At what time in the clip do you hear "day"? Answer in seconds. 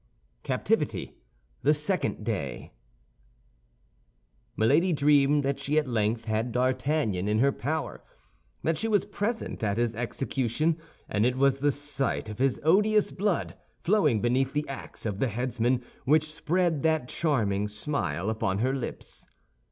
2.23-2.73